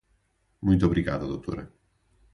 Muito 0.63 0.83
obrigada 0.87 1.27
Doutora. 1.27 1.71